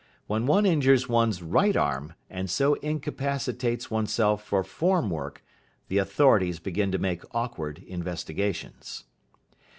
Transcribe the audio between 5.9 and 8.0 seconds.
authorities begin to make awkward